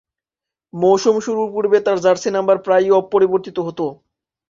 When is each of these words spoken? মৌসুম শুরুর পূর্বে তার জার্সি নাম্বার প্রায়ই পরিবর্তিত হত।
মৌসুম 0.73 1.15
শুরুর 1.25 1.47
পূর্বে 1.53 1.77
তার 1.81 1.97
জার্সি 2.03 2.29
নাম্বার 2.31 2.57
প্রায়ই 2.65 2.91
পরিবর্তিত 3.13 3.57
হত। 3.67 3.79